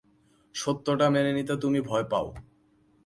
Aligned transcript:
সত্য 0.55 0.85
টা 0.99 1.07
মেনে 1.09 1.31
নিতে 1.33 1.53
তুমি 1.57 1.79
ভয় 1.81 2.05
পাও। 2.09 2.27